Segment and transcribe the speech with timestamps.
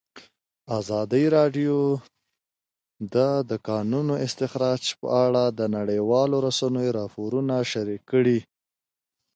[0.79, 1.77] ازادي راډیو
[3.13, 3.15] د
[3.49, 8.39] د کانونو استخراج په اړه د نړیوالو رسنیو راپورونه شریک کړي.